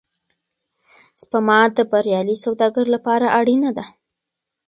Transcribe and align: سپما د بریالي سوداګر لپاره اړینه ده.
سپما 1.21 1.59
د 1.77 1.79
بریالي 1.91 2.37
سوداګر 2.45 2.85
لپاره 2.95 3.25
اړینه 3.39 3.69
ده. 3.77 3.85